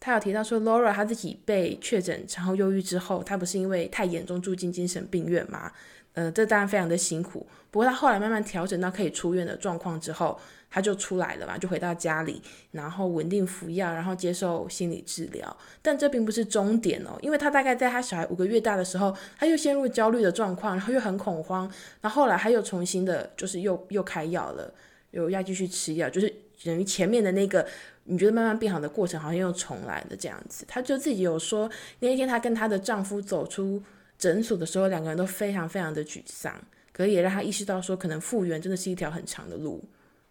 [0.00, 5.70] 他有提到说，Laura 他自己被确诊产后忧郁之后，他不是因为太严重住进精神病院吗？
[6.14, 7.46] 呃，这当然非常的辛苦。
[7.70, 10.38] 不过他后来慢慢调整到可以出院的状况之后，
[10.70, 15.56] 他就出来了嘛，就回到家里，然后稳定服药，然后接受心理治疗。
[15.80, 21.70] 但这并不是终点哦，因为他大概在他小孩五个月大的时候，他又陷入焦虑的状况，然后又很恐慌，
[22.02, 24.72] 然后来他又重新的，就是又又开药了，
[25.12, 27.66] 有要继续吃药，就是等于前面的那个
[28.04, 30.66] 你觉得慢慢变好的过程，好像又重来了这样子。
[30.68, 31.70] 她就自己有说，
[32.00, 33.82] 那一天她跟她的丈夫走出
[34.22, 36.54] 诊所的时候，两个人都非常非常的沮丧，
[36.92, 39.82] 可是也让他意识到说，可能复原真的是一条很长的路。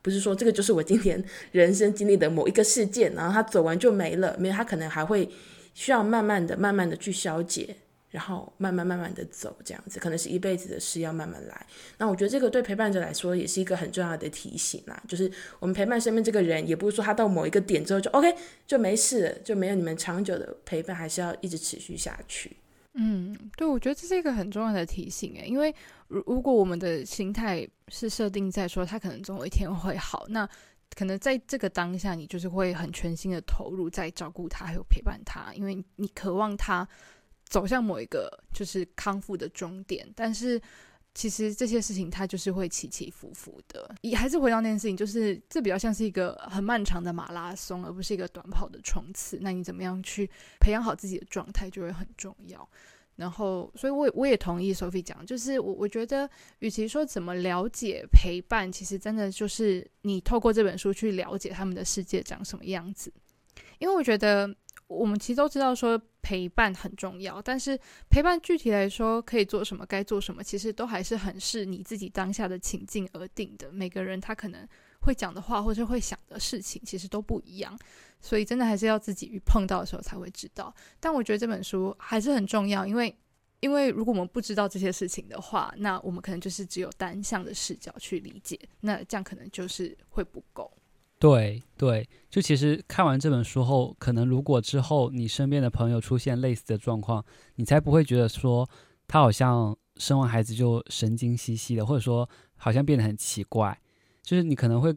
[0.02, 5.30] 不是说这个就是我今天 人生经历的某一个事件，然后他走完就没了，没有，他可能还会
[5.74, 7.76] 需要慢慢的、慢慢的去消解，
[8.10, 11.66] 然后慢慢、慢慢的走，这样子可能是一辈子的事，要慢慢来。
[11.98, 18.34] 那我觉得这个对陪伴者来说也是一个很重要的提醒啦，就是我们陪伴身边这个人，也不是说他到某一个点之后就 OK
[18.66, 22.52] 就没事了，就没有你们长久的陪伴，还是要一直持续下去。
[22.94, 25.74] 嗯，对，我觉得这是一个很重要的提醒诶，因为
[26.08, 30.48] 如如果我们的心态是设定在说他可能总有一天会好，那
[30.96, 36.88] 可能在这个当下，你就是会很全心的投入在照顾他还有陪伴他，因为你渴望他
[37.46, 40.62] 走向某一个就是康复的终点，但是。
[41.14, 49.38] 其实这些事情它就是会起起伏伏的，也还是回到那件事情，就是这比较像是一个很漫长的马拉松，而不是一个短跑的冲刺。
[49.42, 52.68] 那你怎么样去培养好自己的状态就会很重要。
[53.18, 56.28] 然后，所以我也我也同意 Sophie 讲，就是我我觉得，
[56.60, 63.14] 与其说怎么了解陪伴，其实真的就是你透过这本书去了解他们的世界长什么样子。
[63.78, 64.50] 因为我觉得
[65.00, 66.00] 我们其实都知道说。
[66.24, 67.78] 陪伴很重要，但是
[68.08, 73.72] 陪伴具体来说可以做什么，该做什么，其实都还是很视你自己当下的情境而定的。
[73.72, 74.66] 每个人他可能
[75.00, 77.76] 会讲的话或者会想的事情其实都不一样，
[78.20, 80.72] 所以真的还是要自己碰到的时候才会知道。
[81.00, 83.14] 但我觉得这本书还是很重要，因为
[83.60, 90.72] 因为如果我们不知道这些事情的话，那我们可能就是只有单向的视角去理解，那这样可能就是会不够。
[91.22, 97.24] 对对，就其实看完这本书后，可能如果之后你身边的朋友出现类似的状况，
[97.58, 98.68] 你才不会觉得说
[99.08, 103.80] 他好像生完孩子就神经兮兮的，或者说好像变得很奇怪。
[104.24, 104.92] 就是你可能会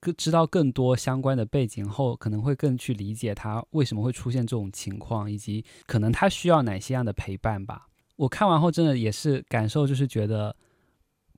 [0.00, 7.86] 更知道更多相关的背景后，可能会更去理解他为什么会出现这种情况，以及可能他需要哪些样的陪伴吧。
[8.16, 10.56] 我看完后真的也是感受，就是觉得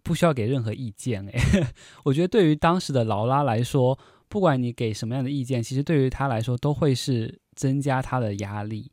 [0.02, 1.22] 不需要给任何意见。
[1.26, 1.66] 诶，
[2.04, 3.98] 我觉得对于当时的劳拉来说。
[4.32, 8.90] 不管你给什么样的意见，其实对于他来说都会是增加他的压力，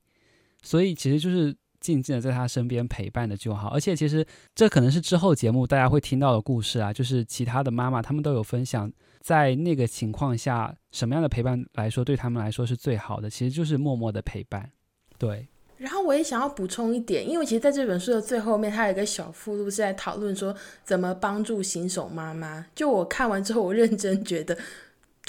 [0.61, 3.69] 所以其实就是静静的在他身边陪伴的就好。
[3.69, 14.69] 而且其实这可能是之后节目大家会听到的故事啊，就是其他的妈妈他们都有分享，在那个情况下什么样的陪伴来说对他们来说是最好的，其实就是默默的陪伴。
[15.17, 15.47] 对。
[15.77, 22.65] 然后我也想要补充一点，因为其实在这本书的最后面，它有一个小附录是在讨论说怎么帮助新手妈妈。
[22.75, 24.57] 就我看完之后，我认真觉得。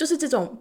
[0.01, 0.57] 就是这种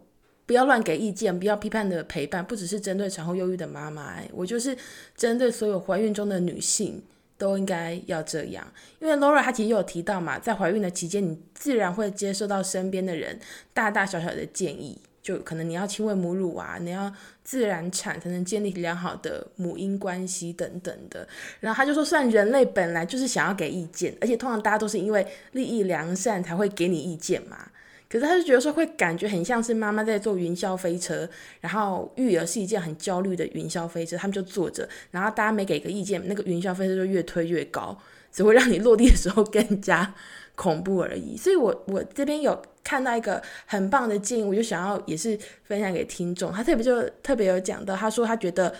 [0.45, 4.77] 不要乱给意见、不要批判的陪伴，不只是针对产后忧郁的妈妈，我就是
[5.15, 7.01] 针对所有怀孕中的女性
[7.37, 8.69] 都应该要这样。
[8.99, 13.39] 因为 Laura 她其实有提到嘛，在怀孕的期间，你自然会接受到身边的人
[13.73, 17.09] 大大小小的建议，就可能你要亲喂母乳啊，你要
[17.41, 21.25] 自然产才能建立良好的母婴关系等等的。
[21.61, 27.68] 然后她就说，虽然人类本来就是想要给意见，而且通常大家都是因为利益良善才会给你意见嘛。
[28.09, 31.29] 可是他就觉得说，会感觉很像是妈妈在坐云霄飞车，
[31.61, 37.95] 然后育儿是一件很焦虑的云霄飞车，他们就坐着，然后大家没给个意见，那个云霄飞车就越推越高，
[38.31, 40.11] 只会让你落地的时候更加
[40.55, 41.37] 恐怖而已。
[41.37, 46.51] 所以我我这边有看到一个很棒的建议，我就想要也是分享给听众。
[46.51, 48.73] 他特别就特别有讲到，他说他觉得，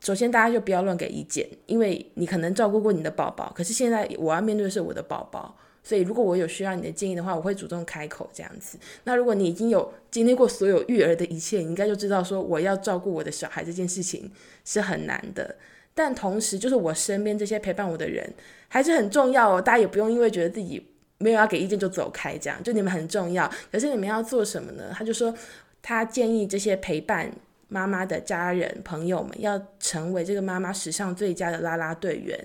[0.00, 5.54] 首先大家就不要乱给意见，因为你可能照顾过你的宝宝，可是现在我要面对的是我的宝宝。
[5.82, 8.78] 所以，如果我有需要你的建议的话，我会主动开口这样子。
[9.04, 14.30] 那如果你已经有经历过所有育儿的一切，你应该就知道说，我要照顾我的小孩这件事情
[14.64, 15.56] 是很难的。
[15.94, 18.32] 但同时，就是我身边这些陪伴我的人
[18.68, 19.60] 还是很重要哦。
[19.60, 20.86] 大家也不用因为觉得自己
[21.18, 23.50] 没有要给意见就走开，这样就你们很重要。
[23.72, 24.92] 可是你们要做什么呢？
[24.94, 25.34] 他就说，
[25.80, 27.30] 他建议这些陪伴
[27.68, 32.38] 妈妈的家人朋友们要成为这个妈妈史上最佳的拉拉队员。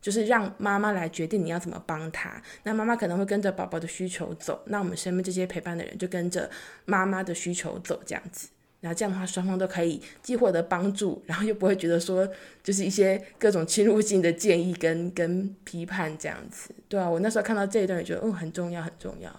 [0.00, 6.50] 就是让妈妈来决定你要怎么帮他，那妈妈可能会跟着宝宝的需求走，那我们身边这些陪伴的人就跟着
[6.86, 8.48] 妈妈的需求走，这样子，
[8.80, 12.26] 然后这样的话双方都可以既获得帮助，然后又不会觉得说
[12.62, 19.30] 就是一些各种侵入性的建议跟跟批判这样子，对啊，我那时候看到这一段也觉得，嗯，很重要很重要。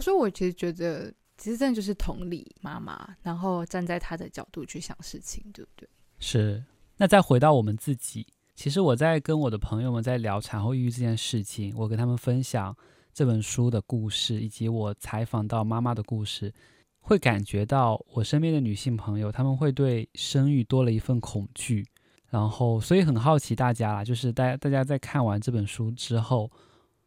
[0.00, 5.88] 所以我其实觉得，其实真的就是同理妈妈，然后站在她的角度去想事情，对不对？
[6.18, 6.62] 是。
[6.96, 8.26] 那再回到我们自己。
[8.60, 12.76] 其实我在跟我的朋友们在聊产后抑郁这件事情，我跟他们分享
[13.10, 16.52] 这本书的故事，以及我采访到妈妈的故事，
[17.00, 21.86] 会感觉到我身边的女性朋友，她们会对生育多了一份恐惧，
[22.28, 26.50] 然后所以很好奇大家啦，就是大家大家在看完这本书之后，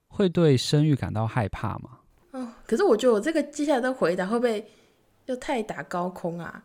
[0.07, 1.99] 会对生育感到害怕吗？
[2.31, 4.65] 哦，可是我觉得我这个接下来的回答会不会
[5.27, 6.63] 又太打高空啊？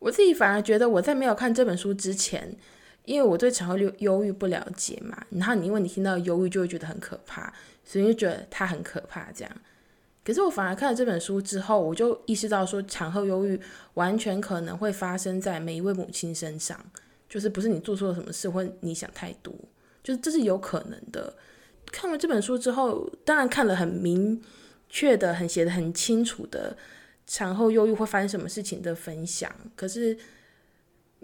[0.00, 2.58] 我自己反而觉得我在没有看这本书之前。
[3.04, 7.52] 因为我对产后忧忧郁不了解嘛，然后你因为你听到忧郁就会觉得很可怕，
[7.84, 9.52] 所以就觉得它很可怕这样。
[10.24, 13.60] 可是我反而看了这本书之后，我就意识到说，产后忧郁
[13.92, 16.82] 完全可能会发生在每一位母亲身上，
[17.28, 19.54] 就是不是你做错了什么事或你想太多，
[20.02, 21.34] 就是这是有可能的。
[21.92, 24.42] 看完这本书之后，当然看了很明
[24.88, 26.74] 确的、很写的很清楚的
[27.26, 30.16] 产后忧郁会发生什么事情的分享，可是。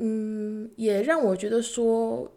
[0.02, 2.32] 嗯，也让我觉得说，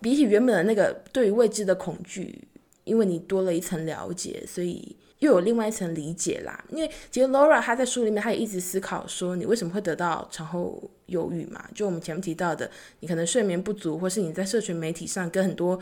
[0.00, 2.46] 比起原本的那个对于未知的恐惧，
[2.84, 6.64] 因为你多了一层了解，所以又有另外一层理解啦。
[6.68, 11.68] 因为其实 Laura 她在书里面，她也一直思考说，你为什么会得到产后忧郁嘛？
[11.74, 15.76] 就我们前面提到的，你可能睡眠不足，或是你在社群媒体上跟很多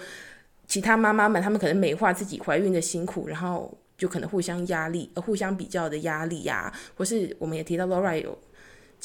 [0.66, 8.38] 其他妈妈们，她们可能美化自己怀孕的辛苦，然后就可能互相压力，呃，互相比较的压力呀，或是我们也提到 Laura 有。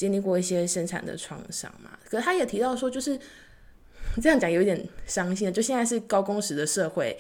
[0.02, 3.20] 经历过一些生产的创伤嘛，可是他也提到说，就是
[4.20, 5.54] 这样讲有点伤心。
[5.54, 7.16] 就现在是高工时的社会，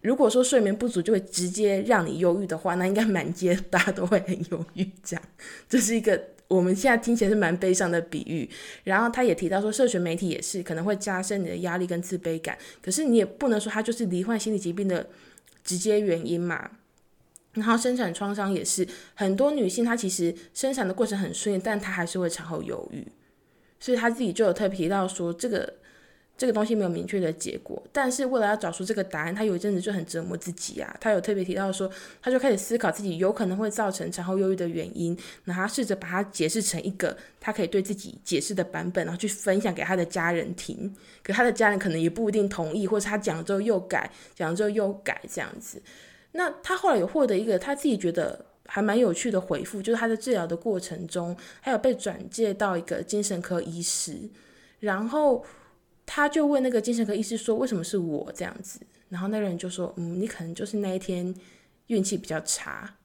[0.00, 4.84] 如果说睡眠不足就会直接让你忧郁的话，那应该满街大家都会很忧郁。
[5.04, 5.22] 这样，
[5.70, 8.50] 这是一个我们现在听起来是蛮悲伤的比喻。
[8.82, 12.58] 然后他也提到说，社群媒体也是可能会加深你的压力跟自卑感。
[12.82, 15.06] 可是你也不能说它就是罹患心理疾病的
[15.62, 16.68] 直接原因嘛。
[17.54, 23.06] 然后生产创伤也是很多女性，她其实生产的过程很顺利，但她还是会产后忧郁，
[23.80, 25.74] 所以她自己就有特别提到说，这个
[26.36, 30.96] 这个东西没有明确的结果，但是为了要找出这个答案，她有一阵子就很折磨自己啊。
[31.00, 31.88] 她有特别提到说，
[32.20, 40.92] 她就开始思考自己有可能会造成产后忧郁的原因，然后试着把它解释成一个她可以对自己解释的版本，然后去分享给她的家人听。
[41.22, 45.80] 可她的家人可能也不一定同意，或者她讲了之后又改，讲了之后又改这样子。
[46.36, 54.18] 那他后来有获得一个他自己觉得还蛮有趣的回复，就是他在治疗的过程中，还有被转介到一个精神科医师，
[54.80, 55.44] 然后
[56.04, 58.80] 他就问那个精神科医师说：“为什么是我这样子？”
[59.10, 61.32] 然后那个人就说：“嗯，你可能就是那一天
[61.86, 62.96] 运气比较差。”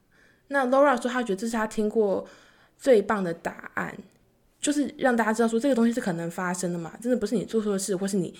[0.48, 2.26] 那 Laura 说：“他觉得这是他听过
[2.76, 3.96] 最棒的答案，
[4.60, 8.34] 就是让大家知道说这个东西是可能发生的嘛，真的不是你做错事，或是你。”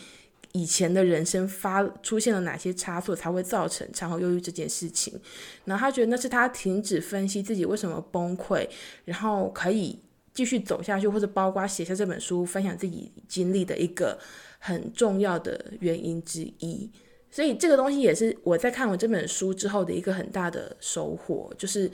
[0.53, 5.18] 以前的人生发出现了哪些差错，才会造成产后忧郁这件事情？
[5.64, 8.68] 然后他觉得那是他停止分析自己为什么崩溃，
[9.05, 9.98] 然后可以
[10.34, 14.18] 继续走下去，或者包括写下这本书分享自己经历的一个
[14.59, 16.90] 很重要的原因之一。
[17.30, 21.88] 所以这个东西也是我在看完这本书之后的一个很大的收获，就是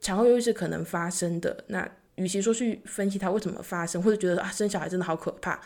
[0.00, 1.64] 产后忧郁是可能发生的。
[1.68, 5.60] 那与其说去分析它为什么发生，或者觉得啊生小孩真的好可怕。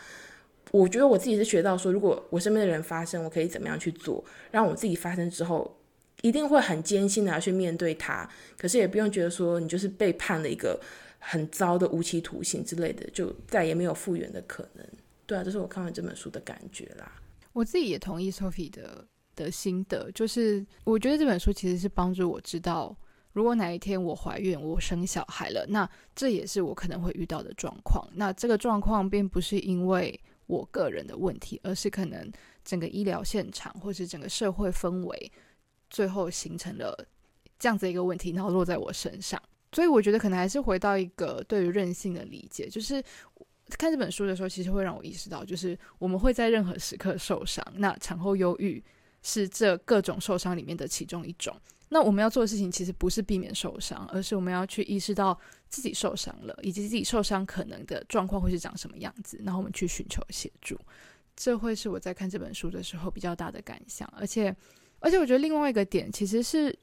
[0.71, 5.75] 我觉得我自己是学到说，如果我身边的人发生，我可以怎么样去做，让我自己发生之后，
[6.21, 8.29] 一定会很艰辛的去面对它。
[8.57, 10.79] 可是也不用觉得说你就是被判了一个
[11.17, 14.85] 很糟的无期徒刑之类的，就再也没有复原的可能。
[15.25, 17.11] 对啊，这是我看完这本书的感觉啦。
[17.53, 19.05] 我自己也同意 Sophie 的
[19.35, 22.95] 的心得，就是我觉得这本书其实是帮助我知道，
[23.33, 28.07] 如果哪一天我怀孕，我生小孩了，那这也是我可能会遇到的状况。
[28.13, 32.29] 那这个状况并不是因为我个人的问题，而是可能
[32.65, 35.31] 整个医疗现场或是整个社会氛围，
[35.91, 37.07] 最后形成了
[37.59, 39.39] 这样子一个问题，然后落在我身上。
[39.71, 43.01] 所以我觉得可能还是回到一个对于韧性的理解，就是
[43.77, 47.63] 看这本书的时候，其实会让我意识到，就是我们会在任何时刻受伤。
[47.75, 48.83] 那产后忧郁
[49.21, 51.55] 是这各种受伤里面的其中一种。
[51.89, 55.39] 那我们要做的事情其实不是避免受伤，而是我们要去意识到
[55.69, 60.77] 自己受伤了，以及自己受伤可能的状况会是长什么样子，然后我们去寻求协助。
[61.35, 64.07] 这会是我在看这本书的时候比较大的感想。
[64.17, 64.55] 而且，
[64.99, 66.77] 而且我觉得另外一个点其实是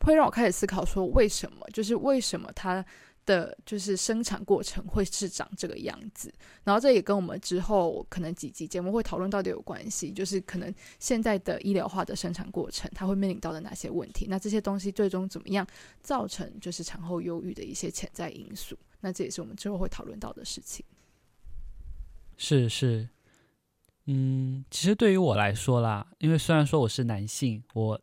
[0.00, 1.66] 会让我开始思考说，为什么？
[1.72, 2.84] 就是为什么他。
[3.26, 14.26] 的就是生产过程会是长这个样子，然后这也跟我们之后可能几集节目会讨论到的有关系，就是可能现在的医疗化的生产过程，它会面临到的哪些问题？
[14.28, 15.66] 那这些东西最终怎么样
[16.00, 18.78] 造成就是产后忧郁的一些潜在因素？
[19.00, 20.84] 那这也是我们之后会讨论到的事情。
[22.36, 23.08] 是是，
[24.06, 28.00] 嗯，其实对于我来说啦，因为虽然说我是男性，我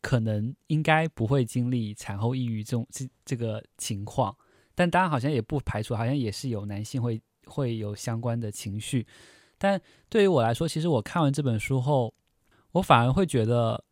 [0.00, 4.36] 可能应该不会经历产后抑郁这种这这个情况。
[4.78, 9.04] 但当然，好像也不排除，好像也是有男性会会有相关的情绪。
[9.58, 12.14] 但对于我来说，其实我看完这本书后，
[12.70, 13.82] 我反而会觉得，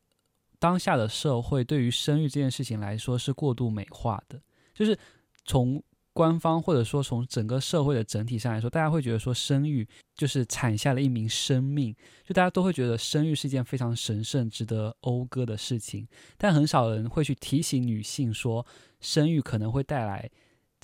[0.61, 4.41] 当下的社会对于生育这件事情来说是过度美化的。
[4.72, 4.97] 就是
[5.45, 5.82] 从
[6.12, 9.84] 官方或者说从整个社会的整体上来说，大家会觉得说生育
[10.14, 11.93] 就是产下了一名生命，
[12.24, 16.07] 就大家都会觉得生育是一件非常神圣、值得讴歌的事情。
[16.39, 18.64] 但很少人会去提醒女性说，
[19.01, 20.30] 生育可能会带来。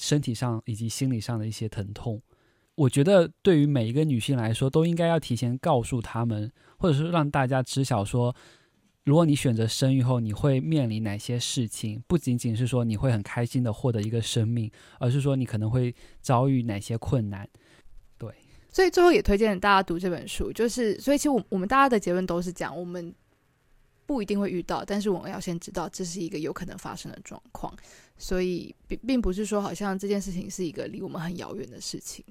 [0.03, 2.21] 身体上以及心理上的一些疼痛，
[2.75, 8.35] 我觉得对于每一个女性来说，都应该要提前告诉她们，或者是让大家知晓说，
[9.05, 17.49] 如果你选择生育后，你会面临哪些事情，不仅仅是说你会很开心的获得一个生命，而是说你可能会遭遇哪些困难。
[18.19, 18.29] 对，
[18.71, 23.15] 所以最后也推荐大家读这本书，就是所以其实我我们大家的结论都是讲我们。
[24.05, 27.73] 不一定会遇到，但是我们要先知道这是一个有可能发生的状况，
[28.19, 32.25] 所以并并不是说好像这件事情是一个离我们很遥远的事情，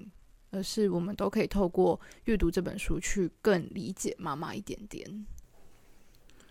[0.51, 5.25] 而是我们都可以透过阅读这本书去更理解妈妈一点点。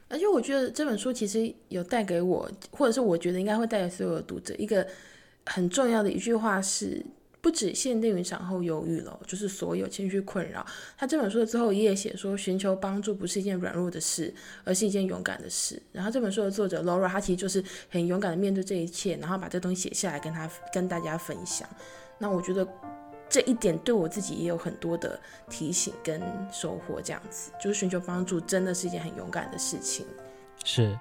[0.08, 4.86] 而且我觉得这本书其实有带给我，或者是我觉得应该会带给所有的读者一个
[5.46, 7.04] 很重要的一句话是。
[7.40, 10.64] 不只限定于产后忧郁了，就是所有情绪困扰。
[10.96, 14.32] 他这本书的最后一页写说，寻求帮助不是一件软弱的事，
[14.64, 15.82] 而是一件勇敢的事。
[15.92, 21.66] 然后这本书的作者 Laura，他其实就是很勇敢的面对这一切，然后把这东西写下来跟他跟大家分享。
[22.18, 22.66] 那我觉得
[23.28, 25.18] 这一点对我自己也有很多的
[25.48, 26.20] 提醒跟
[26.52, 27.00] 收获。
[27.00, 30.04] 这样子，就是寻求帮助真的是一件很勇敢的事情。
[30.62, 30.98] 是。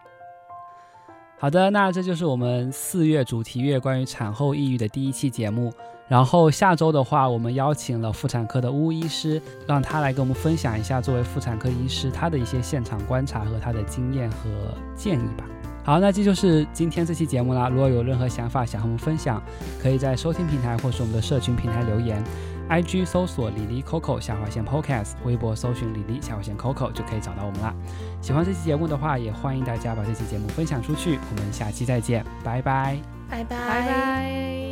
[1.38, 5.74] 好的，那这就是我们四月主题月关于产后抑郁的第一期节目。
[6.10, 14.50] 然后下周的话，我们邀请了妇产科的巫医师，让他来跟我们分享一下作为妇产科医师他的一些现场观察和他的经验和
[14.96, 15.46] 建议吧。
[15.84, 17.70] 好，那这就是今天这期节目啦。
[17.70, 19.42] 如果有任何想法想和我们分享，
[19.82, 22.24] 可以在收听平台或是我们的社群平台留言。
[22.70, 27.74] IG 搜索李黎 Coco 下划线 Podcast，微博搜寻李黎下划线 Coco 就可以找到我们啦。
[28.22, 31.18] 喜欢这期节目的话，也欢迎大家把这期节目分享出去。
[31.36, 34.69] 我们下期再见，拜拜，拜拜，拜拜。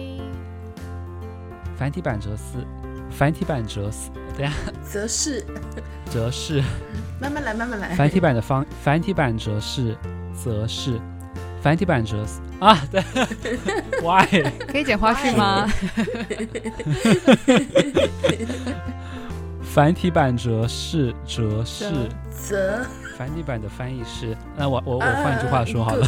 [1.77, 2.65] 繁体版哲思，
[3.11, 4.53] 繁体版哲思，等下，
[4.83, 5.45] 则是，
[6.09, 6.63] 则是，
[7.21, 7.89] 慢慢来，慢慢来。
[7.89, 9.95] 繁体版的方，繁体版哲是，
[10.33, 10.99] 则是。
[11.59, 13.03] 繁体版哲思啊，对，
[14.01, 14.43] Why？
[14.71, 15.65] 可以剪花絮吗？
[19.61, 21.91] 繁体版哲是哲是
[22.31, 22.85] 则，
[23.17, 26.07] 繁体版的翻译是，那我我我换一句话说好了。